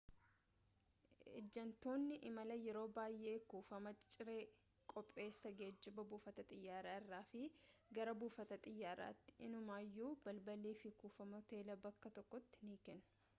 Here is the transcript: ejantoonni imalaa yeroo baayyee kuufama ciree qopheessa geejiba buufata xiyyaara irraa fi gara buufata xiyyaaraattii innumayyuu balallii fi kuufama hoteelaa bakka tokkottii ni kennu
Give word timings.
ejantoonni 1.41 2.15
imalaa 2.29 2.55
yeroo 2.67 2.85
baayyee 2.95 3.33
kuufama 3.51 3.91
ciree 4.15 4.39
qopheessa 4.95 5.51
geejiba 5.61 6.05
buufata 6.15 6.45
xiyyaara 6.53 6.95
irraa 7.03 7.21
fi 7.33 7.45
gara 8.01 8.15
buufata 8.23 8.59
xiyyaaraattii 8.67 9.37
innumayyuu 9.49 10.13
balallii 10.29 10.75
fi 10.85 10.95
kuufama 11.03 11.39
hoteelaa 11.43 11.81
bakka 11.89 12.15
tokkottii 12.21 12.73
ni 12.77 12.81
kennu 12.89 13.21